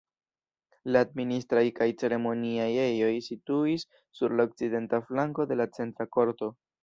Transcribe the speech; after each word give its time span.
La 0.93 1.01
administraj 1.07 1.61
kaj 1.79 1.87
ceremoniaj 2.03 2.69
ejoj 2.85 3.11
situis 3.27 3.87
sur 4.21 4.35
la 4.39 4.49
okcidenta 4.51 5.03
flanko 5.11 5.45
de 5.53 5.59
la 5.61 5.71
centra 5.79 6.09
korto. 6.19 6.51